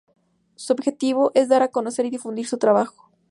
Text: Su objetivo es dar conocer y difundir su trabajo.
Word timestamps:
Su 0.55 0.73
objetivo 0.73 1.29
es 1.35 1.47
dar 1.47 1.69
conocer 1.69 2.07
y 2.07 2.09
difundir 2.09 2.47
su 2.47 2.57
trabajo. 2.57 3.11